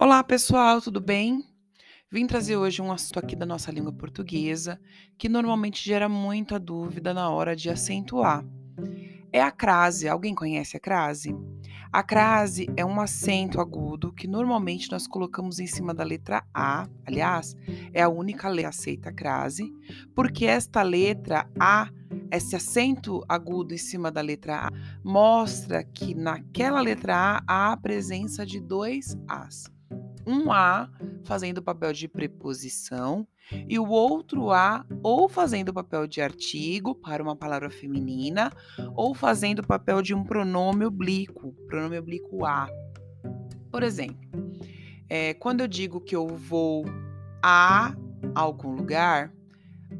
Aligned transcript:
Olá, 0.00 0.22
pessoal, 0.22 0.80
tudo 0.80 1.00
bem? 1.00 1.44
Vim 2.08 2.24
trazer 2.24 2.56
hoje 2.56 2.80
um 2.80 2.92
assunto 2.92 3.18
aqui 3.18 3.34
da 3.34 3.44
nossa 3.44 3.72
língua 3.72 3.92
portuguesa 3.92 4.80
que 5.18 5.28
normalmente 5.28 5.84
gera 5.84 6.08
muita 6.08 6.56
dúvida 6.56 7.12
na 7.12 7.28
hora 7.30 7.56
de 7.56 7.68
acentuar. 7.68 8.46
É 9.32 9.42
a 9.42 9.50
crase. 9.50 10.08
Alguém 10.08 10.36
conhece 10.36 10.76
a 10.76 10.80
crase? 10.80 11.34
A 11.92 12.00
crase 12.04 12.68
é 12.76 12.84
um 12.84 13.00
acento 13.00 13.60
agudo 13.60 14.12
que 14.12 14.28
normalmente 14.28 14.88
nós 14.88 15.08
colocamos 15.08 15.58
em 15.58 15.66
cima 15.66 15.92
da 15.92 16.04
letra 16.04 16.44
A. 16.54 16.88
Aliás, 17.04 17.56
é 17.92 18.00
a 18.00 18.08
única 18.08 18.48
letra 18.48 18.68
aceita 18.68 19.08
a 19.08 19.12
crase, 19.12 19.68
porque 20.14 20.46
esta 20.46 20.80
letra 20.80 21.50
A, 21.58 21.90
esse 22.30 22.54
acento 22.54 23.24
agudo 23.28 23.74
em 23.74 23.78
cima 23.78 24.12
da 24.12 24.20
letra 24.20 24.68
A, 24.68 24.70
mostra 25.02 25.82
que 25.82 26.14
naquela 26.14 26.80
letra 26.80 27.16
A 27.16 27.42
há 27.48 27.72
a 27.72 27.76
presença 27.76 28.46
de 28.46 28.60
dois 28.60 29.18
As 29.26 29.76
um 30.28 30.52
A 30.52 30.90
fazendo 31.24 31.58
o 31.58 31.62
papel 31.62 31.92
de 31.92 32.06
preposição 32.06 33.26
e 33.66 33.78
o 33.78 33.88
outro 33.88 34.50
A 34.50 34.84
ou 35.02 35.28
fazendo 35.28 35.70
o 35.70 35.74
papel 35.74 36.06
de 36.06 36.20
artigo 36.20 36.94
para 36.94 37.22
uma 37.22 37.34
palavra 37.34 37.70
feminina 37.70 38.52
ou 38.94 39.14
fazendo 39.14 39.60
o 39.60 39.66
papel 39.66 40.02
de 40.02 40.14
um 40.14 40.22
pronome 40.22 40.84
oblíquo, 40.84 41.52
pronome 41.66 41.98
oblíquo 41.98 42.44
A. 42.44 42.68
Por 43.70 43.82
exemplo, 43.82 44.28
é, 45.08 45.32
quando 45.34 45.62
eu 45.62 45.68
digo 45.68 46.00
que 46.00 46.14
eu 46.14 46.28
vou 46.28 46.84
a 47.42 47.94
algum 48.34 48.74
lugar, 48.74 49.32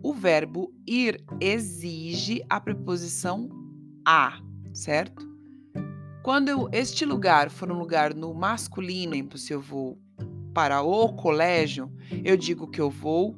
o 0.03 0.13
verbo 0.13 0.71
ir 0.87 1.25
exige 1.41 2.45
a 2.51 2.61
preposição 2.61 3.49
a, 4.07 4.39
certo? 4.75 5.27
Quando 6.23 6.51
eu, 6.51 6.69
este 6.73 7.07
lugar 7.07 7.49
for 7.49 7.73
um 7.73 7.79
lugar 7.79 8.15
no 8.15 8.35
masculino, 8.35 9.17
se 9.39 9.53
eu 9.53 9.63
vou 9.63 9.99
para 10.55 10.83
o 10.83 11.13
colégio, 11.15 11.93
eu 12.25 12.37
digo 12.37 12.69
que 12.69 12.81
eu 12.81 12.91
vou 12.91 13.37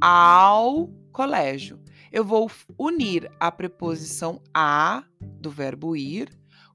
ao 0.00 0.88
colégio. 1.12 1.80
Eu 2.10 2.24
vou 2.24 2.50
unir 2.78 3.30
a 3.40 3.50
preposição 3.50 4.40
a 4.52 5.04
do 5.40 5.50
verbo 5.50 5.96
ir 5.96 6.28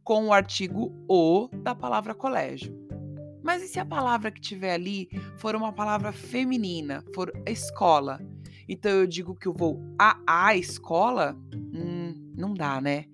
com 0.03 0.27
o 0.27 0.33
artigo 0.33 0.91
o 1.07 1.49
da 1.49 1.75
palavra 1.75 2.15
colégio. 2.15 2.73
Mas 3.43 3.63
e 3.63 3.67
se 3.67 3.79
a 3.79 3.85
palavra 3.85 4.31
que 4.31 4.41
tiver 4.41 4.73
ali 4.73 5.09
for 5.37 5.55
uma 5.55 5.71
palavra 5.71 6.11
feminina, 6.11 7.03
for 7.13 7.31
escola? 7.45 8.19
Então 8.67 8.91
eu 8.91 9.07
digo 9.07 9.35
que 9.35 9.47
eu 9.47 9.53
vou 9.53 9.81
a 9.99 10.19
a 10.27 10.55
escola? 10.55 11.37
Hum, 11.53 12.33
não 12.35 12.53
dá, 12.53 12.81
né? 12.81 13.05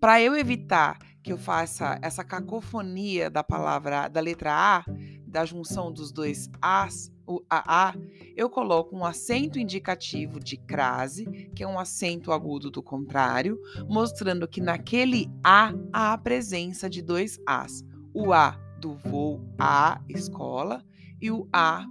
Para 0.00 0.20
eu 0.20 0.36
evitar 0.36 0.98
que 1.22 1.32
eu 1.32 1.38
faça 1.38 1.98
essa 2.02 2.24
cacofonia 2.24 3.28
da 3.28 3.44
palavra 3.44 4.08
da 4.08 4.20
letra 4.20 4.52
A, 4.52 4.84
da 5.28 5.44
junção 5.44 5.92
dos 5.92 6.10
dois 6.10 6.50
As, 6.60 7.12
o 7.26 7.42
AA, 7.48 7.94
eu 8.34 8.48
coloco 8.48 8.96
um 8.96 9.04
acento 9.04 9.58
indicativo 9.58 10.40
de 10.40 10.56
crase, 10.56 11.26
que 11.54 11.62
é 11.62 11.68
um 11.68 11.78
acento 11.78 12.32
agudo 12.32 12.70
do 12.70 12.82
contrário, 12.82 13.60
mostrando 13.86 14.48
que 14.48 14.60
naquele 14.60 15.30
A 15.44 15.72
há 15.92 16.14
a 16.14 16.18
presença 16.18 16.88
de 16.88 17.02
dois 17.02 17.38
As. 17.46 17.84
O 18.14 18.32
A 18.32 18.58
do 18.80 18.94
voo 18.94 19.44
à 19.58 20.00
escola 20.08 20.82
e 21.20 21.30
o 21.30 21.46
A 21.52 21.86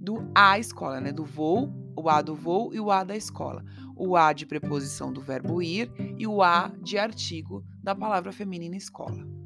do 0.00 0.30
A 0.34 0.58
escola, 0.58 1.00
né? 1.00 1.12
Do 1.12 1.24
voo, 1.24 1.70
o 1.94 2.08
A 2.08 2.22
do 2.22 2.34
voo 2.34 2.72
e 2.72 2.80
o 2.80 2.90
A 2.90 3.04
da 3.04 3.14
escola. 3.14 3.62
O 3.94 4.16
A 4.16 4.32
de 4.32 4.46
preposição 4.46 5.12
do 5.12 5.20
verbo 5.20 5.60
ir 5.60 5.92
e 6.18 6.26
o 6.26 6.42
A 6.42 6.72
de 6.80 6.96
artigo 6.96 7.62
da 7.82 7.94
palavra 7.94 8.32
feminina 8.32 8.76
escola. 8.76 9.39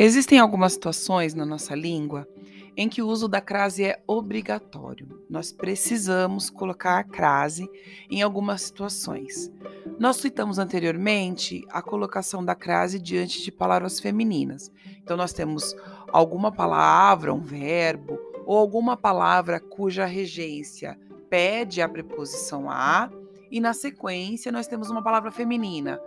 Existem 0.00 0.38
algumas 0.38 0.74
situações 0.74 1.34
na 1.34 1.44
nossa 1.44 1.74
língua 1.74 2.28
em 2.76 2.88
que 2.88 3.02
o 3.02 3.08
uso 3.08 3.26
da 3.26 3.40
crase 3.40 3.82
é 3.82 4.00
obrigatório. 4.06 5.24
Nós 5.28 5.50
precisamos 5.50 6.48
colocar 6.48 7.00
a 7.00 7.02
crase 7.02 7.68
em 8.08 8.22
algumas 8.22 8.62
situações. 8.62 9.50
Nós 9.98 10.18
citamos 10.18 10.60
anteriormente 10.60 11.66
a 11.68 11.82
colocação 11.82 12.44
da 12.44 12.54
crase 12.54 13.00
diante 13.00 13.42
de 13.42 13.50
palavras 13.50 13.98
femininas. 13.98 14.70
Então, 15.02 15.16
nós 15.16 15.32
temos 15.32 15.74
alguma 16.12 16.52
palavra, 16.52 17.34
um 17.34 17.40
verbo, 17.40 18.16
ou 18.46 18.56
alguma 18.56 18.96
palavra 18.96 19.58
cuja 19.58 20.04
regência 20.04 20.96
pede 21.28 21.82
a 21.82 21.88
preposição 21.88 22.70
a, 22.70 23.10
e 23.50 23.60
na 23.60 23.74
sequência 23.74 24.52
nós 24.52 24.68
temos 24.68 24.90
uma 24.90 25.02
palavra 25.02 25.32
feminina. 25.32 26.00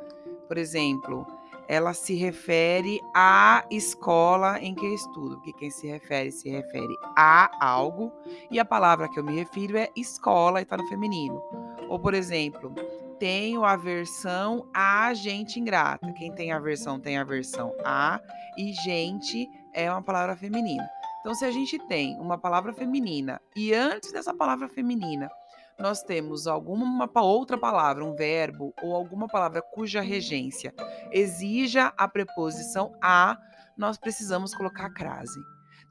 Por 0.47 0.57
exemplo, 0.57 1.27
ela 1.67 1.93
se 1.93 2.13
refere 2.15 2.99
à 3.15 3.65
escola 3.69 4.59
em 4.59 4.75
que 4.75 4.85
eu 4.85 4.93
estudo, 4.93 5.35
porque 5.35 5.53
quem 5.53 5.69
se 5.69 5.87
refere 5.87 6.31
se 6.31 6.49
refere 6.49 6.95
a 7.15 7.49
algo 7.65 8.11
e 8.49 8.59
a 8.59 8.65
palavra 8.65 9.07
que 9.07 9.19
eu 9.19 9.23
me 9.23 9.35
refiro 9.35 9.77
é 9.77 9.89
escola 9.95 10.59
e 10.59 10.63
está 10.63 10.77
no 10.77 10.87
feminino. 10.87 11.41
Ou, 11.89 11.99
por 11.99 12.13
exemplo, 12.13 12.73
tenho 13.19 13.63
aversão 13.63 14.65
a 14.73 15.13
gente 15.13 15.59
ingrata. 15.59 16.11
Quem 16.13 16.33
tem 16.33 16.51
aversão 16.51 16.99
tem 16.99 17.17
aversão 17.17 17.73
a 17.85 18.19
e 18.57 18.73
gente 18.73 19.49
é 19.73 19.91
uma 19.91 20.01
palavra 20.01 20.35
feminina. 20.35 20.89
Então, 21.19 21.35
se 21.35 21.45
a 21.45 21.51
gente 21.51 21.77
tem 21.87 22.19
uma 22.19 22.37
palavra 22.37 22.73
feminina 22.73 23.39
e 23.55 23.73
antes 23.73 24.11
dessa 24.11 24.33
palavra 24.33 24.67
feminina 24.67 25.29
nós 25.81 26.03
temos 26.03 26.47
alguma 26.47 27.09
outra 27.15 27.57
palavra, 27.57 28.05
um 28.05 28.15
verbo 28.15 28.73
ou 28.81 28.95
alguma 28.95 29.27
palavra 29.27 29.61
cuja 29.61 30.01
regência 30.01 30.73
exija 31.11 31.91
a 31.97 32.07
preposição 32.07 32.93
a, 33.01 33.37
nós 33.77 33.97
precisamos 33.97 34.53
colocar 34.53 34.85
a 34.85 34.93
crase. 34.93 35.39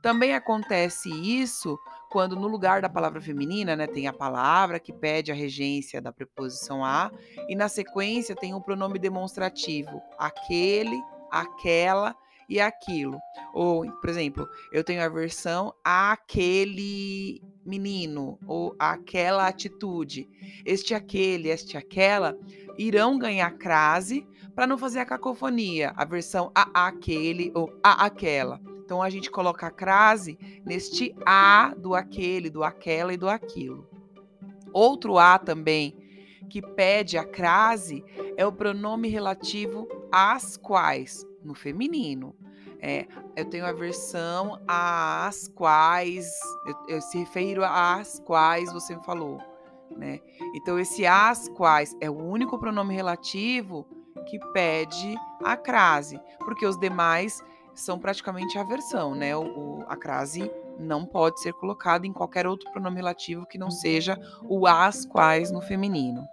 Também 0.01 0.35
acontece 0.35 1.11
isso 1.11 1.79
quando 2.11 2.35
no 2.35 2.49
lugar 2.49 2.81
da 2.81 2.89
palavra 2.89 3.21
feminina, 3.21 3.77
né, 3.77 3.87
tem 3.87 4.07
a 4.07 4.13
palavra 4.13 4.81
que 4.81 4.93
pede 4.93 5.31
a 5.31 5.35
regência 5.35 6.01
da 6.01 6.13
preposição 6.13 6.85
a 6.85 7.11
e 7.49 7.55
na 7.55 7.69
sequência 7.69 8.35
tem 8.35 8.55
o 8.55 8.61
pronome 8.63 8.99
demonstrativo, 8.99 10.01
aquele, 10.19 10.99
aquela 11.31 12.17
e 12.49 12.61
aquilo. 12.61 13.19
Ou, 13.53 13.91
por 14.01 14.09
exemplo, 14.09 14.49
eu 14.73 14.83
tenho 14.83 15.03
a 15.05 15.09
versão 15.09 15.73
aquele 15.85 17.43
menino 17.65 18.39
ou 18.47 18.75
aquela 18.79 19.47
atitude. 19.47 20.29
Este 20.65 20.95
aquele, 20.95 21.49
este 21.49 21.77
aquela 21.77 22.39
irão 22.79 23.19
ganhar 23.19 23.51
crase 23.53 24.27
para 24.55 24.67
não 24.67 24.79
fazer 24.79 25.01
a 25.01 25.07
cacofonia, 25.07 25.93
a 25.97 26.05
versão 26.05 26.51
a 26.55 26.87
aquele 26.87 27.53
ou 27.55 27.73
a 27.83 28.05
aquela. 28.05 28.61
Então 28.85 29.03
a 29.03 29.09
gente 29.09 29.31
coloca 29.31 29.67
a 29.67 29.71
crase 29.71 30.39
neste 30.65 31.15
a 31.25 31.75
do 31.77 31.95
aquele, 31.95 32.51
do 32.51 32.65
aquela 32.65 33.13
e 33.13 33.17
do 33.17 33.29
aquilo. 33.29 33.89
Outro 34.73 35.19
a 35.19 35.39
também 35.39 35.97
que 36.49 36.61
pede 36.61 37.17
a 37.17 37.25
crase 37.25 38.05
é 38.37 38.45
o 38.45 38.53
pronome 38.53 39.09
relativo 39.09 39.87
às 40.11 40.57
quais, 40.57 41.25
no 41.45 41.55
feminino. 41.55 42.35
É, 42.83 43.07
eu 43.37 43.45
tenho 43.45 43.67
a 43.67 43.73
versão 43.73 44.59
às 44.67 45.49
quais, 45.49 46.31
eu, 46.67 46.97
eu 46.97 47.01
se 47.01 47.19
refiro 47.19 47.63
às 47.65 48.19
quais 48.21 48.73
você 48.73 48.97
me 48.97 49.05
falou, 49.05 49.39
né? 49.91 50.21
Então, 50.55 50.79
esse 50.79 51.07
às 51.07 51.49
quais 51.49 51.95
é 52.01 52.09
o 52.09 52.17
único 52.17 52.59
pronome 52.59 52.95
relativo 52.95 53.87
que 54.27 54.39
pede 54.53 55.15
a 55.45 55.57
crase, 55.57 56.19
porque 56.39 56.65
os 56.65 56.79
demais 56.79 57.43
são 57.75 57.99
praticamente 57.99 58.59
a 58.59 58.65
versão, 58.65 59.15
né? 59.15 59.37
O, 59.37 59.43
o, 59.43 59.85
a 59.87 59.97
crase 59.97 60.51
não 60.79 61.05
pode 61.05 61.41
ser 61.41 61.53
colocada 61.53 62.07
em 62.07 62.13
qualquer 62.13 62.47
outro 62.47 62.71
pronome 62.71 62.97
relativo 62.97 63.47
que 63.47 63.59
não 63.59 63.71
seja 63.71 64.19
o 64.43 64.67
às 64.67 65.05
quais 65.05 65.51
no 65.51 65.61
feminino. 65.61 66.27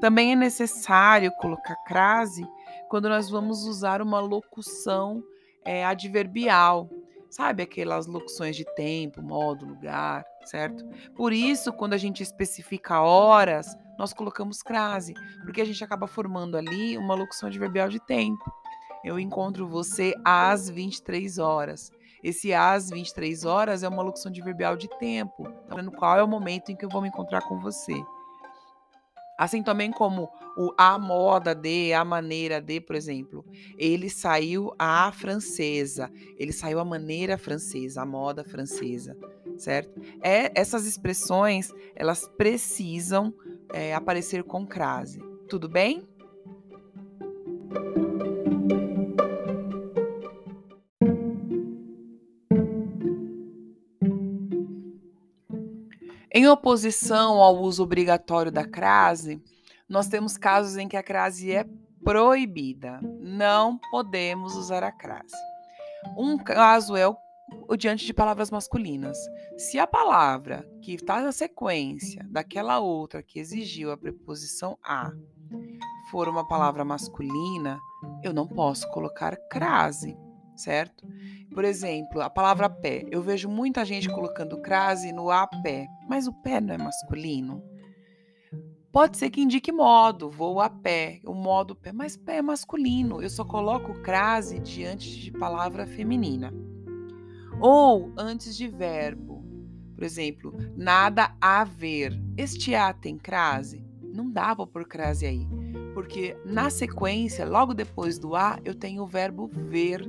Também 0.00 0.32
é 0.32 0.36
necessário 0.36 1.32
colocar 1.32 1.76
crase 1.84 2.46
quando 2.88 3.08
nós 3.08 3.30
vamos 3.30 3.64
usar 3.64 4.02
uma 4.02 4.20
locução 4.20 5.22
é, 5.64 5.84
adverbial, 5.84 6.88
sabe? 7.30 7.62
Aquelas 7.62 8.06
locuções 8.06 8.56
de 8.56 8.64
tempo, 8.74 9.22
modo, 9.22 9.66
lugar, 9.66 10.24
certo? 10.44 10.84
Por 11.14 11.32
isso, 11.32 11.72
quando 11.72 11.94
a 11.94 11.98
gente 11.98 12.22
especifica 12.22 13.00
horas, 13.00 13.76
nós 13.98 14.12
colocamos 14.12 14.62
crase, 14.62 15.14
porque 15.44 15.60
a 15.60 15.64
gente 15.64 15.82
acaba 15.82 16.06
formando 16.06 16.56
ali 16.56 16.96
uma 16.96 17.14
locução 17.14 17.48
adverbial 17.48 17.88
de 17.88 18.00
tempo. 18.00 18.50
Eu 19.04 19.18
encontro 19.18 19.66
você 19.66 20.14
às 20.24 20.68
23 20.68 21.38
horas. 21.38 21.90
Esse 22.22 22.52
às 22.52 22.90
23 22.90 23.44
horas 23.44 23.82
é 23.82 23.88
uma 23.88 24.02
locução 24.02 24.30
adverbial 24.30 24.76
de 24.76 24.88
tempo, 24.98 25.50
falando 25.68 25.90
qual 25.90 26.18
é 26.18 26.22
o 26.22 26.28
momento 26.28 26.70
em 26.70 26.76
que 26.76 26.84
eu 26.84 26.90
vou 26.90 27.00
me 27.00 27.08
encontrar 27.08 27.42
com 27.42 27.58
você. 27.58 27.94
Assim 29.40 29.62
também 29.62 29.90
como 29.90 30.28
o 30.54 30.70
a 30.76 30.98
moda 30.98 31.54
de, 31.54 31.94
a 31.94 32.04
maneira 32.04 32.60
de, 32.60 32.78
por 32.78 32.94
exemplo, 32.94 33.42
ele 33.78 34.10
saiu 34.10 34.70
a 34.78 35.10
francesa, 35.12 36.10
ele 36.36 36.52
saiu 36.52 36.78
a 36.78 36.84
maneira 36.84 37.38
francesa, 37.38 38.02
a 38.02 38.04
moda 38.04 38.44
francesa, 38.44 39.16
certo? 39.56 39.98
É, 40.20 40.52
essas 40.54 40.84
expressões, 40.84 41.72
elas 41.96 42.28
precisam 42.36 43.32
é, 43.72 43.94
aparecer 43.94 44.44
com 44.44 44.66
crase. 44.66 45.24
Tudo 45.48 45.70
bem? 45.70 46.06
Em 56.32 56.46
oposição 56.46 57.40
ao 57.40 57.56
uso 57.60 57.82
obrigatório 57.82 58.52
da 58.52 58.64
crase, 58.64 59.42
nós 59.88 60.06
temos 60.06 60.36
casos 60.36 60.76
em 60.76 60.86
que 60.86 60.96
a 60.96 61.02
crase 61.02 61.50
é 61.50 61.66
proibida. 62.04 63.00
Não 63.20 63.76
podemos 63.90 64.54
usar 64.54 64.84
a 64.84 64.92
crase. 64.92 65.34
Um 66.16 66.38
caso 66.38 66.94
é 66.94 67.08
o, 67.08 67.16
o 67.68 67.76
diante 67.76 68.06
de 68.06 68.14
palavras 68.14 68.48
masculinas. 68.48 69.18
Se 69.58 69.76
a 69.76 69.88
palavra 69.88 70.64
que 70.80 70.94
está 70.94 71.20
na 71.20 71.32
sequência 71.32 72.24
daquela 72.30 72.78
outra 72.78 73.24
que 73.24 73.40
exigiu 73.40 73.90
a 73.90 73.96
preposição 73.96 74.78
a 74.84 75.10
for 76.12 76.28
uma 76.28 76.46
palavra 76.46 76.84
masculina, 76.84 77.80
eu 78.22 78.32
não 78.32 78.46
posso 78.46 78.88
colocar 78.92 79.36
crase, 79.48 80.16
certo? 80.60 81.06
Por 81.52 81.64
exemplo, 81.64 82.20
a 82.20 82.30
palavra 82.30 82.68
pé. 82.68 83.04
Eu 83.10 83.22
vejo 83.22 83.48
muita 83.48 83.84
gente 83.84 84.08
colocando 84.08 84.60
crase 84.60 85.12
no 85.12 85.30
a 85.30 85.46
pé, 85.46 85.88
mas 86.08 86.26
o 86.26 86.32
pé 86.32 86.60
não 86.60 86.74
é 86.74 86.78
masculino. 86.78 87.62
Pode 88.92 89.16
ser 89.16 89.30
que 89.30 89.40
indique 89.40 89.70
modo, 89.70 90.28
vou 90.28 90.60
a 90.60 90.68
pé, 90.68 91.20
o 91.24 91.32
modo 91.32 91.76
pé, 91.76 91.92
mas 91.92 92.16
pé 92.16 92.38
é 92.38 92.42
masculino. 92.42 93.22
Eu 93.22 93.30
só 93.30 93.44
coloco 93.44 93.94
crase 94.02 94.58
diante 94.58 95.16
de 95.16 95.30
palavra 95.30 95.86
feminina. 95.86 96.52
Ou 97.60 98.12
antes 98.16 98.56
de 98.56 98.66
verbo. 98.66 99.44
Por 99.94 100.02
exemplo, 100.02 100.52
nada 100.76 101.36
a 101.40 101.62
ver. 101.62 102.20
Este 102.36 102.74
a 102.74 102.92
tem 102.92 103.16
crase? 103.16 103.84
Não 104.02 104.28
dava 104.28 104.66
por 104.66 104.88
crase 104.88 105.24
aí. 105.24 105.46
Porque 105.94 106.36
na 106.44 106.68
sequência, 106.68 107.44
logo 107.44 107.74
depois 107.74 108.18
do 108.18 108.34
a, 108.34 108.58
eu 108.64 108.74
tenho 108.74 109.02
o 109.02 109.06
verbo 109.06 109.48
ver 109.52 110.02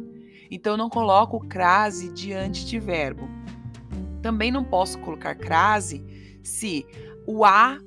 então, 0.51 0.75
não 0.75 0.89
coloco 0.89 1.39
crase 1.47 2.11
diante 2.11 2.65
de 2.65 2.77
verbo. 2.77 3.27
Também 4.21 4.51
não 4.51 4.65
posso 4.65 4.99
colocar 4.99 5.33
crase 5.33 6.05
se 6.43 6.85
o 7.25 7.45
a, 7.45 7.79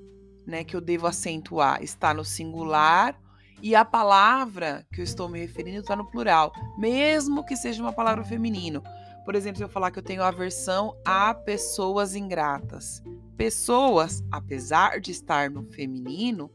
né, 0.46 0.64
que 0.64 0.74
eu 0.74 0.80
devo 0.80 1.06
acentuar, 1.06 1.82
está 1.82 2.14
no 2.14 2.24
singular 2.24 3.20
e 3.62 3.74
a 3.74 3.84
palavra 3.84 4.86
que 4.92 5.00
eu 5.00 5.04
estou 5.04 5.28
me 5.28 5.38
referindo 5.38 5.80
está 5.80 5.94
no 5.94 6.10
plural, 6.10 6.52
mesmo 6.78 7.44
que 7.44 7.56
seja 7.56 7.82
uma 7.82 7.92
palavra 7.92 8.24
feminino. 8.24 8.82
Por 9.24 9.34
exemplo, 9.34 9.58
se 9.58 9.64
eu 9.64 9.68
falar 9.68 9.90
que 9.90 9.98
eu 9.98 10.02
tenho 10.02 10.22
aversão 10.22 10.94
a 11.04 11.32
pessoas 11.32 12.14
ingratas. 12.14 13.02
Pessoas, 13.36 14.22
apesar 14.30 15.00
de 15.00 15.10
estar 15.10 15.50
no 15.50 15.64
feminino, 15.64 16.50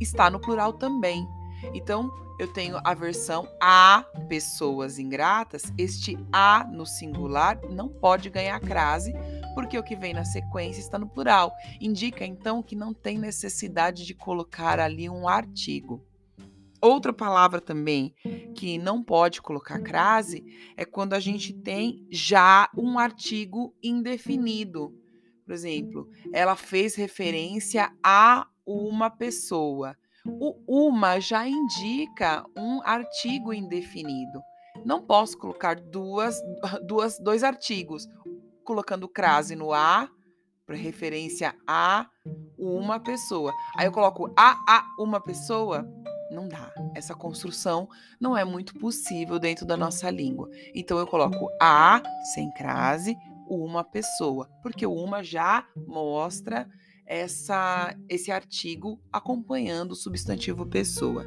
está 0.00 0.30
no 0.30 0.40
plural 0.40 0.72
também. 0.72 1.26
Então, 1.74 2.10
eu 2.38 2.52
tenho 2.52 2.78
a 2.82 2.94
versão 2.94 3.48
a 3.60 4.04
pessoas 4.28 4.98
ingratas. 4.98 5.72
Este 5.78 6.18
a 6.32 6.64
no 6.64 6.84
singular 6.84 7.60
não 7.70 7.88
pode 7.88 8.28
ganhar 8.30 8.58
crase, 8.60 9.12
porque 9.54 9.78
o 9.78 9.82
que 9.82 9.94
vem 9.94 10.14
na 10.14 10.24
sequência 10.24 10.80
está 10.80 10.98
no 10.98 11.08
plural. 11.08 11.52
Indica 11.80 12.24
então 12.24 12.62
que 12.62 12.74
não 12.74 12.92
tem 12.92 13.18
necessidade 13.18 14.04
de 14.04 14.14
colocar 14.14 14.80
ali 14.80 15.08
um 15.08 15.28
artigo. 15.28 16.04
Outra 16.80 17.12
palavra 17.12 17.60
também 17.60 18.12
que 18.56 18.76
não 18.76 19.04
pode 19.04 19.40
colocar 19.40 19.78
crase 19.78 20.44
é 20.76 20.84
quando 20.84 21.12
a 21.12 21.20
gente 21.20 21.52
tem 21.52 22.04
já 22.10 22.68
um 22.76 22.98
artigo 22.98 23.72
indefinido. 23.80 24.92
Por 25.44 25.52
exemplo, 25.52 26.08
ela 26.32 26.56
fez 26.56 26.96
referência 26.96 27.92
a 28.02 28.48
uma 28.66 29.08
pessoa. 29.10 29.96
O 30.26 30.56
uma 30.66 31.18
já 31.20 31.46
indica 31.46 32.44
um 32.56 32.80
artigo 32.84 33.52
indefinido. 33.52 34.40
Não 34.84 35.02
posso 35.02 35.36
colocar 35.38 35.76
duas, 35.80 36.40
duas, 36.86 37.18
dois 37.18 37.42
artigos, 37.42 38.08
colocando 38.64 39.08
crase 39.08 39.54
no 39.54 39.72
a, 39.72 40.08
para 40.66 40.76
referência 40.76 41.54
a 41.66 42.06
uma 42.56 43.00
pessoa. 43.00 43.52
Aí 43.76 43.86
eu 43.86 43.92
coloco 43.92 44.32
a 44.36 44.56
a 44.66 44.86
uma 44.98 45.20
pessoa, 45.20 45.86
não 46.30 46.48
dá. 46.48 46.72
Essa 46.94 47.14
construção 47.14 47.88
não 48.20 48.36
é 48.36 48.44
muito 48.44 48.74
possível 48.74 49.38
dentro 49.38 49.66
da 49.66 49.76
nossa 49.76 50.08
língua. 50.10 50.48
Então 50.74 50.98
eu 50.98 51.06
coloco 51.06 51.48
a 51.60 52.02
sem 52.34 52.50
crase, 52.52 53.16
uma 53.48 53.84
pessoa, 53.84 54.48
porque 54.62 54.86
o 54.86 54.92
uma 54.92 55.22
já 55.22 55.66
mostra 55.86 56.68
essa, 57.06 57.96
esse 58.08 58.30
artigo 58.30 59.00
acompanhando 59.12 59.92
o 59.92 59.96
substantivo 59.96 60.66
pessoa. 60.66 61.26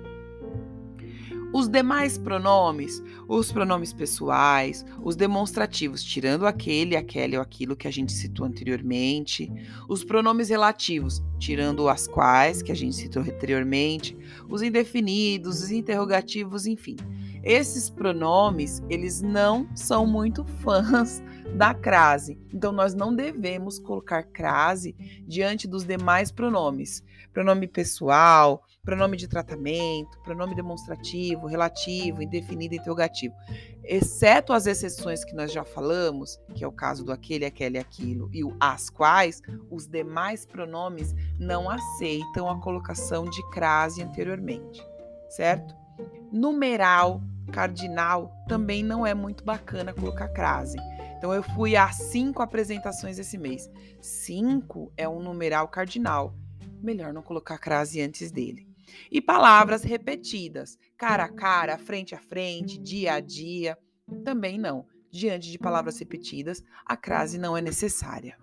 Os 1.53 1.69
demais 1.69 2.17
pronomes, 2.17 3.01
os 3.29 3.49
pronomes 3.49 3.93
pessoais, 3.93 4.85
os 5.01 5.15
demonstrativos, 5.15 6.03
tirando 6.03 6.45
aquele, 6.45 6.97
aquele 6.97 7.37
ou 7.37 7.41
aquilo 7.41 7.77
que 7.77 7.87
a 7.87 7.91
gente 7.91 8.11
citou 8.11 8.45
anteriormente, 8.45 9.49
os 9.87 10.03
pronomes 10.03 10.49
relativos, 10.49 11.23
tirando 11.39 11.87
as 11.87 12.07
quais 12.07 12.61
que 12.61 12.73
a 12.73 12.75
gente 12.75 12.97
citou 12.97 13.21
anteriormente, 13.23 14.17
os 14.49 14.61
indefinidos, 14.61 15.61
os 15.61 15.71
interrogativos, 15.71 16.65
enfim. 16.65 16.97
Esses 17.45 17.91
pronomes, 17.91 18.81
eles 18.89 19.21
não 19.21 19.69
são 19.75 20.07
muito 20.07 20.43
fãs 20.43 21.21
da 21.55 21.75
crase. 21.75 22.39
Então, 22.51 22.71
nós 22.71 22.95
não 22.95 23.15
devemos 23.15 23.77
colocar 23.77 24.23
crase 24.23 24.95
diante 25.27 25.67
dos 25.67 25.83
demais 25.83 26.31
pronomes. 26.31 27.03
Pronome 27.31 27.67
pessoal, 27.67 28.63
pronome 28.83 29.15
de 29.15 29.27
tratamento, 29.27 30.19
pronome 30.23 30.55
demonstrativo, 30.55 31.45
relativo, 31.45 32.23
indefinido, 32.23 32.73
interrogativo. 32.73 33.35
Exceto 33.83 34.51
as 34.51 34.65
exceções 34.65 35.23
que 35.23 35.35
nós 35.35 35.51
já 35.51 35.63
falamos, 35.63 36.39
que 36.55 36.63
é 36.63 36.67
o 36.67 36.71
caso 36.71 37.05
do 37.05 37.11
aquele, 37.11 37.45
aquele, 37.45 37.77
aquilo 37.77 38.27
e 38.33 38.43
o 38.43 38.55
as 38.59 38.89
quais, 38.89 39.39
os 39.69 39.85
demais 39.85 40.47
pronomes 40.47 41.13
não 41.39 41.69
aceitam 41.69 42.49
a 42.49 42.59
colocação 42.59 43.25
de 43.25 43.47
crase 43.51 44.01
anteriormente, 44.01 44.83
certo? 45.29 45.84
Numeral, 46.31 47.21
cardinal, 47.51 48.31
também 48.47 48.83
não 48.83 49.05
é 49.05 49.13
muito 49.13 49.43
bacana 49.43 49.93
colocar 49.93 50.27
crase. 50.29 50.77
Então 51.17 51.33
eu 51.33 51.41
fui 51.41 51.75
a 51.75 51.91
cinco 51.91 52.41
apresentações 52.41 53.17
esse 53.17 53.37
mês. 53.37 53.69
Cinco 54.01 54.91
é 54.97 55.07
um 55.07 55.21
numeral 55.21 55.67
cardinal. 55.67 56.35
Melhor 56.81 57.13
não 57.13 57.21
colocar 57.21 57.57
crase 57.57 58.01
antes 58.01 58.31
dele. 58.31 58.67
E 59.11 59.21
palavras 59.21 59.83
repetidas, 59.83 60.77
cara 60.97 61.25
a 61.25 61.29
cara, 61.29 61.77
frente 61.77 62.13
a 62.13 62.19
frente, 62.19 62.77
dia 62.77 63.13
a 63.13 63.19
dia, 63.19 63.77
também 64.23 64.59
não. 64.59 64.85
Diante 65.11 65.49
de 65.49 65.57
palavras 65.57 65.97
repetidas, 65.97 66.61
a 66.85 66.95
crase 66.95 67.37
não 67.37 67.57
é 67.57 67.61
necessária. 67.61 68.37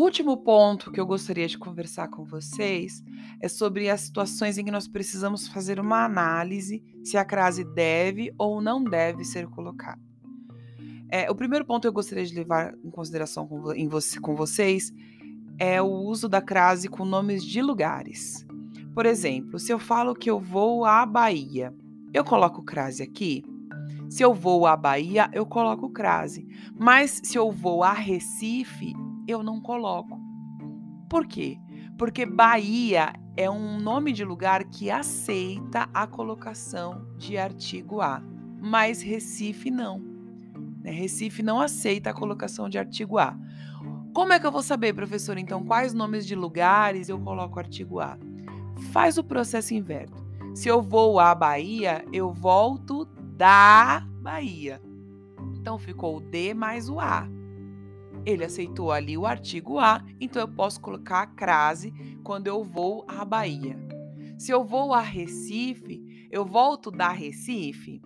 Último 0.00 0.36
ponto 0.36 0.90
que 0.90 1.00
eu 1.00 1.06
gostaria 1.06 1.46
de 1.46 1.58
conversar 1.58 2.08
com 2.08 2.24
vocês 2.24 3.02
é 3.40 3.48
sobre 3.48 3.90
as 3.90 4.02
situações 4.02 4.56
em 4.56 4.64
que 4.64 4.70
nós 4.70 4.88
precisamos 4.88 5.48
fazer 5.48 5.80
uma 5.80 6.04
análise 6.04 6.82
se 7.04 7.16
a 7.16 7.24
crase 7.24 7.64
deve 7.64 8.32
ou 8.38 8.60
não 8.60 8.82
deve 8.82 9.24
ser 9.24 9.46
colocada. 9.48 10.00
É, 11.10 11.30
o 11.30 11.34
primeiro 11.34 11.64
ponto 11.64 11.82
que 11.82 11.88
eu 11.88 11.92
gostaria 11.92 12.24
de 12.24 12.34
levar 12.34 12.72
em 12.84 12.90
consideração 12.90 13.46
com, 13.46 13.72
em 13.72 13.88
você, 13.88 14.20
com 14.20 14.36
vocês 14.36 14.92
é 15.58 15.82
o 15.82 15.88
uso 15.88 16.28
da 16.28 16.40
crase 16.40 16.88
com 16.88 17.04
nomes 17.04 17.44
de 17.44 17.60
lugares. 17.60 18.46
Por 18.94 19.06
exemplo, 19.06 19.58
se 19.58 19.72
eu 19.72 19.78
falo 19.78 20.14
que 20.14 20.30
eu 20.30 20.38
vou 20.38 20.84
à 20.84 21.04
Bahia, 21.04 21.74
eu 22.14 22.24
coloco 22.24 22.62
crase 22.62 23.02
aqui? 23.02 23.42
Se 24.08 24.22
eu 24.22 24.32
vou 24.32 24.66
à 24.66 24.76
Bahia, 24.76 25.28
eu 25.32 25.44
coloco 25.46 25.90
crase. 25.90 26.46
Mas 26.78 27.20
se 27.22 27.36
eu 27.36 27.50
vou 27.52 27.82
a 27.82 27.92
Recife, 27.92 28.92
eu 29.30 29.42
não 29.42 29.60
coloco. 29.60 30.20
Por 31.08 31.26
quê? 31.26 31.58
Porque 31.96 32.24
Bahia 32.24 33.12
é 33.36 33.50
um 33.50 33.78
nome 33.78 34.12
de 34.12 34.24
lugar 34.24 34.64
que 34.64 34.90
aceita 34.90 35.88
a 35.92 36.06
colocação 36.06 37.06
de 37.16 37.38
artigo 37.38 38.00
A, 38.00 38.22
mas 38.60 39.02
Recife 39.02 39.70
não. 39.70 39.98
Né? 40.82 40.90
Recife 40.90 41.42
não 41.42 41.60
aceita 41.60 42.10
a 42.10 42.14
colocação 42.14 42.68
de 42.68 42.78
artigo 42.78 43.18
A. 43.18 43.36
Como 44.12 44.32
é 44.32 44.40
que 44.40 44.46
eu 44.46 44.52
vou 44.52 44.62
saber, 44.62 44.92
professor, 44.92 45.38
então, 45.38 45.64
quais 45.64 45.94
nomes 45.94 46.26
de 46.26 46.34
lugares 46.34 47.08
eu 47.08 47.18
coloco 47.18 47.58
artigo 47.58 48.00
A? 48.00 48.18
Faz 48.92 49.18
o 49.18 49.24
processo 49.24 49.74
inverso. 49.74 50.14
Se 50.54 50.68
eu 50.68 50.82
vou 50.82 51.20
à 51.20 51.34
Bahia, 51.34 52.04
eu 52.12 52.32
volto 52.32 53.04
da 53.36 54.06
Bahia. 54.20 54.82
Então 55.54 55.78
ficou 55.78 56.16
o 56.16 56.20
D 56.20 56.54
mais 56.54 56.88
o 56.88 56.98
A. 56.98 57.28
Ele 58.24 58.44
aceitou 58.44 58.92
ali 58.92 59.16
o 59.16 59.26
artigo 59.26 59.78
A, 59.78 60.04
então 60.20 60.42
eu 60.42 60.48
posso 60.48 60.80
colocar 60.80 61.22
a 61.22 61.26
crase 61.26 61.92
quando 62.22 62.46
eu 62.46 62.62
vou 62.62 63.04
à 63.08 63.24
Bahia. 63.24 63.78
Se 64.38 64.52
eu 64.52 64.64
vou 64.64 64.92
a 64.92 65.00
Recife, 65.00 66.28
eu 66.30 66.44
volto 66.44 66.90
da 66.90 67.10
Recife? 67.10 68.00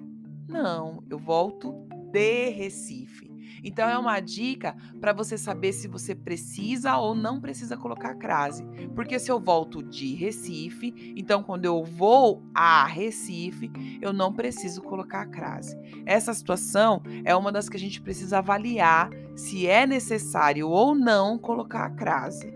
Não, 0.48 1.02
eu 1.10 1.18
volto 1.18 1.72
de 2.12 2.48
Recife. 2.50 3.33
Então 3.64 3.88
é 3.88 3.96
uma 3.96 4.20
dica 4.20 4.76
para 5.00 5.14
você 5.14 5.38
saber 5.38 5.72
se 5.72 5.88
você 5.88 6.14
precisa 6.14 6.98
ou 6.98 7.14
não 7.14 7.40
precisa 7.40 7.76
colocar 7.76 8.14
crase. 8.14 8.62
Porque 8.94 9.18
se 9.18 9.32
eu 9.32 9.40
volto 9.40 9.82
de 9.82 10.14
Recife, 10.14 11.14
então 11.16 11.42
quando 11.42 11.64
eu 11.64 11.82
vou 11.82 12.42
a 12.54 12.84
Recife, 12.84 13.72
eu 14.02 14.12
não 14.12 14.32
preciso 14.32 14.82
colocar 14.82 15.24
crase. 15.26 15.76
Essa 16.04 16.34
situação 16.34 17.02
é 17.24 17.34
uma 17.34 17.50
das 17.50 17.68
que 17.68 17.76
a 17.78 17.80
gente 17.80 18.02
precisa 18.02 18.38
avaliar 18.38 19.08
se 19.34 19.66
é 19.66 19.86
necessário 19.86 20.68
ou 20.68 20.94
não 20.94 21.38
colocar 21.38 21.86
a 21.86 21.90
crase. 21.90 22.52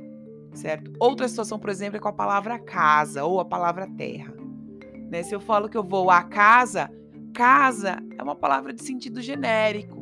Certo? 0.53 0.93
Outra 0.99 1.29
situação, 1.29 1.59
por 1.59 1.71
exemplo, 1.71 1.97
é 1.97 2.01
com 2.01 2.09
a 2.09 2.13
palavra 2.13 2.59
casa 2.59 3.25
ou 3.25 3.41
a 3.41 3.45
palavra 3.45 3.87
terra. 3.87 4.35
Né? 5.09 5.23
Se 5.23 5.35
eu 5.35 5.41
falo 5.41 5.69
que 5.69 5.77
eu 5.77 5.85
vou 5.85 6.11
à 6.11 6.23
casa, 6.23 6.91
casa 7.33 8.03
é 8.19 8.23
uma 8.23 8.35
palavra 8.35 8.73
de 8.73 8.83
sentido 8.83 9.23
genérico 9.23 9.98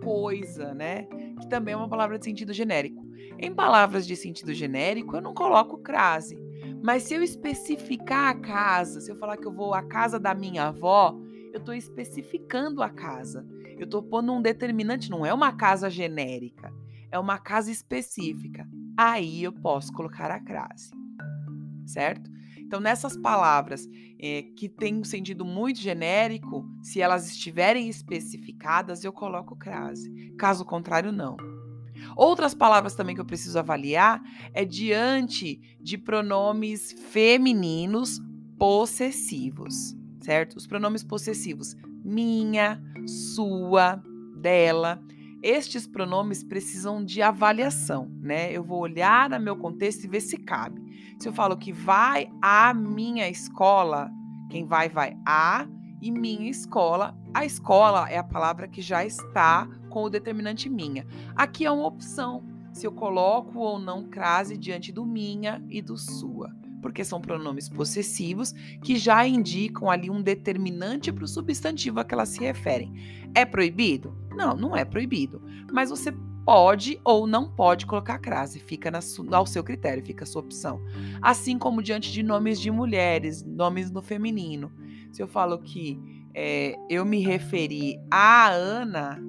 coisa, 0.00 0.74
né? 0.74 1.04
Que 1.40 1.48
também 1.48 1.74
é 1.74 1.76
uma 1.76 1.88
palavra 1.88 2.18
de 2.18 2.24
sentido 2.24 2.52
genérico. 2.52 3.04
Em 3.38 3.54
palavras 3.54 4.06
de 4.06 4.16
sentido 4.16 4.52
genérico, 4.52 5.16
eu 5.16 5.22
não 5.22 5.32
coloco 5.32 5.78
crase. 5.78 6.38
Mas 6.82 7.04
se 7.04 7.14
eu 7.14 7.22
especificar 7.22 8.28
a 8.28 8.34
casa, 8.34 9.00
se 9.00 9.10
eu 9.10 9.16
falar 9.16 9.36
que 9.36 9.46
eu 9.46 9.52
vou 9.52 9.74
à 9.74 9.82
casa 9.82 10.18
da 10.18 10.34
minha 10.34 10.68
avó, 10.68 11.18
eu 11.52 11.58
estou 11.58 11.74
especificando 11.74 12.82
a 12.82 12.88
casa. 12.88 13.46
Eu 13.78 13.84
estou 13.84 14.02
pondo 14.02 14.32
um 14.32 14.42
determinante, 14.42 15.10
não 15.10 15.24
é 15.24 15.32
uma 15.32 15.52
casa 15.52 15.88
genérica, 15.88 16.72
é 17.10 17.18
uma 17.18 17.38
casa 17.38 17.70
específica. 17.70 18.68
Aí 18.96 19.42
eu 19.42 19.52
posso 19.52 19.92
colocar 19.92 20.30
a 20.30 20.38
crase, 20.38 20.90
certo? 21.86 22.30
Então, 22.70 22.78
nessas 22.78 23.16
palavras 23.16 23.88
é, 24.16 24.42
que 24.56 24.68
têm 24.68 25.00
um 25.00 25.02
sentido 25.02 25.44
muito 25.44 25.80
genérico, 25.80 26.64
se 26.84 27.00
elas 27.00 27.28
estiverem 27.28 27.88
especificadas, 27.88 29.02
eu 29.02 29.12
coloco 29.12 29.56
crase. 29.56 30.08
Caso 30.38 30.64
contrário, 30.64 31.10
não. 31.10 31.36
Outras 32.14 32.54
palavras 32.54 32.94
também 32.94 33.16
que 33.16 33.20
eu 33.20 33.26
preciso 33.26 33.58
avaliar 33.58 34.22
é 34.54 34.64
diante 34.64 35.60
de 35.80 35.98
pronomes 35.98 36.92
femininos 36.92 38.20
possessivos, 38.56 39.96
certo? 40.20 40.56
Os 40.56 40.64
pronomes 40.64 41.02
possessivos 41.02 41.74
minha, 42.04 42.80
sua, 43.34 44.00
dela. 44.36 45.02
Estes 45.42 45.86
pronomes 45.86 46.44
precisam 46.44 47.04
de 47.04 47.22
avaliação, 47.22 48.10
né? 48.20 48.52
Eu 48.52 48.62
vou 48.62 48.80
olhar 48.80 49.30
no 49.30 49.40
meu 49.40 49.56
contexto 49.56 50.04
e 50.04 50.08
ver 50.08 50.20
se 50.20 50.36
cabe. 50.36 50.80
Se 51.18 51.28
eu 51.28 51.32
falo 51.32 51.56
que 51.56 51.72
vai 51.72 52.30
à 52.42 52.74
minha 52.74 53.28
escola, 53.28 54.10
quem 54.50 54.66
vai, 54.66 54.88
vai 54.88 55.16
a 55.26 55.66
e 56.02 56.10
minha 56.10 56.50
escola. 56.50 57.16
A 57.32 57.44
escola 57.44 58.08
é 58.10 58.18
a 58.18 58.24
palavra 58.24 58.68
que 58.68 58.82
já 58.82 59.04
está 59.04 59.66
com 59.88 60.02
o 60.02 60.10
determinante 60.10 60.68
minha. 60.68 61.06
Aqui 61.34 61.64
é 61.64 61.70
uma 61.70 61.86
opção 61.86 62.44
se 62.72 62.86
eu 62.86 62.92
coloco 62.92 63.58
ou 63.58 63.78
não 63.78 64.08
crase 64.08 64.56
diante 64.56 64.92
do 64.92 65.04
minha 65.04 65.64
e 65.68 65.82
do 65.82 65.96
sua, 65.96 66.54
porque 66.80 67.04
são 67.04 67.20
pronomes 67.20 67.68
possessivos 67.68 68.52
que 68.82 68.96
já 68.96 69.26
indicam 69.26 69.90
ali 69.90 70.10
um 70.10 70.22
determinante 70.22 71.12
para 71.12 71.24
o 71.24 71.28
substantivo 71.28 72.00
a 72.00 72.04
que 72.04 72.14
elas 72.14 72.30
se 72.30 72.40
referem. 72.40 72.92
É 73.34 73.44
proibido? 73.44 74.16
Não, 74.34 74.56
não 74.56 74.76
é 74.76 74.84
proibido. 74.84 75.42
Mas 75.72 75.90
você 75.90 76.12
pode 76.44 77.00
ou 77.04 77.26
não 77.26 77.48
pode 77.48 77.86
colocar 77.86 78.18
crase, 78.18 78.58
fica 78.58 78.90
ao 79.30 79.46
seu 79.46 79.62
critério, 79.62 80.04
fica 80.04 80.24
a 80.24 80.26
sua 80.26 80.42
opção. 80.42 80.80
Assim 81.22 81.58
como 81.58 81.82
diante 81.82 82.10
de 82.10 82.22
nomes 82.22 82.60
de 82.60 82.70
mulheres, 82.70 83.44
nomes 83.44 83.90
no 83.90 84.02
feminino. 84.02 84.72
Se 85.12 85.22
eu 85.22 85.28
falo 85.28 85.58
que 85.58 85.98
é, 86.34 86.76
eu 86.88 87.04
me 87.04 87.20
referi 87.20 87.98
a 88.10 88.50
Ana, 88.50 89.20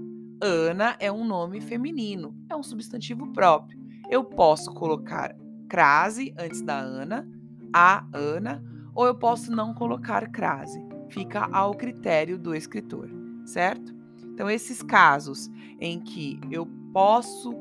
Ana 0.41 0.95
é 0.99 1.11
um 1.11 1.25
nome 1.25 1.61
feminino, 1.61 2.35
é 2.49 2.55
um 2.55 2.63
substantivo 2.63 3.31
próprio. 3.31 3.79
Eu 4.09 4.23
posso 4.23 4.73
colocar 4.73 5.35
crase 5.69 6.33
antes 6.37 6.61
da 6.61 6.77
Ana, 6.77 7.27
a 7.73 8.05
Ana, 8.13 8.63
ou 8.93 9.05
eu 9.05 9.15
posso 9.15 9.51
não 9.51 9.73
colocar 9.73 10.29
crase. 10.29 10.83
Fica 11.09 11.47
ao 11.51 11.73
critério 11.73 12.37
do 12.37 12.55
escritor, 12.55 13.09
certo? 13.45 13.93
Então, 14.33 14.49
esses 14.49 14.81
casos 14.81 15.49
em 15.79 15.99
que 15.99 16.39
eu 16.49 16.65
posso, 16.93 17.53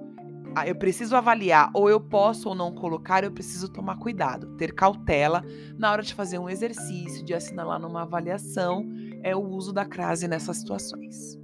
ah, 0.55 0.67
eu 0.67 0.75
preciso 0.75 1.17
avaliar 1.17 1.71
ou 1.75 1.88
eu 1.88 2.00
posso 2.00 2.49
ou 2.49 2.55
não 2.55 2.73
colocar, 2.73 3.25
eu 3.25 3.33
preciso 3.33 3.69
tomar 3.69 3.97
cuidado, 3.97 4.57
ter 4.57 4.75
cautela 4.75 5.45
na 5.79 5.90
hora 5.90 6.02
de 6.02 6.14
fazer 6.14 6.38
um 6.38 6.49
exercício, 6.49 7.25
de 7.25 7.35
assinalar 7.35 7.81
numa 7.81 8.02
avaliação, 8.02 8.88
é 9.23 9.35
o 9.35 9.40
uso 9.40 9.73
da 9.73 9.85
crase 9.85 10.29
nessas 10.29 10.59
situações. 10.59 11.39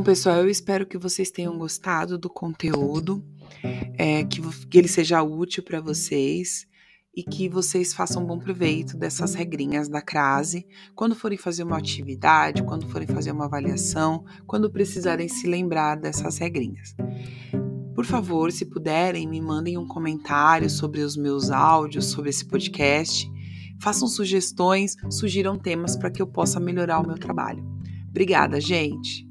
Bom, 0.00 0.04
pessoal, 0.04 0.36
eu 0.36 0.48
espero 0.48 0.86
que 0.86 0.96
vocês 0.96 1.30
tenham 1.30 1.58
gostado 1.58 2.16
do 2.16 2.30
conteúdo 2.30 3.22
é, 3.98 4.24
que, 4.24 4.40
que 4.66 4.78
ele 4.78 4.88
seja 4.88 5.22
útil 5.22 5.62
para 5.62 5.78
vocês 5.78 6.66
e 7.14 7.22
que 7.22 7.50
vocês 7.50 7.92
façam 7.92 8.24
bom 8.24 8.38
proveito 8.38 8.96
dessas 8.96 9.34
regrinhas 9.34 9.90
da 9.90 10.00
crase 10.00 10.66
quando 10.94 11.14
forem 11.14 11.36
fazer 11.36 11.64
uma 11.64 11.76
atividade, 11.76 12.62
quando 12.62 12.88
forem 12.88 13.06
fazer 13.06 13.30
uma 13.30 13.44
avaliação, 13.44 14.24
quando 14.46 14.70
precisarem 14.70 15.28
se 15.28 15.46
lembrar 15.46 15.96
dessas 15.96 16.38
regrinhas. 16.38 16.96
Por 17.94 18.06
favor, 18.06 18.50
se 18.52 18.64
puderem, 18.64 19.28
me 19.28 19.38
mandem 19.38 19.76
um 19.76 19.86
comentário 19.86 20.70
sobre 20.70 21.02
os 21.02 21.14
meus 21.14 21.50
áudios, 21.50 22.06
sobre 22.06 22.30
esse 22.30 22.46
podcast. 22.46 23.30
Façam 23.78 24.08
sugestões, 24.08 24.96
sugiram 25.10 25.58
temas 25.58 25.94
para 25.94 26.10
que 26.10 26.22
eu 26.22 26.26
possa 26.26 26.58
melhorar 26.58 27.00
o 27.00 27.06
meu 27.06 27.18
trabalho. 27.18 27.62
Obrigada, 28.08 28.58
gente! 28.62 29.29